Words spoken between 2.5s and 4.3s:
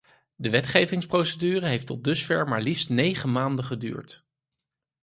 liefst negen maanden geduurd.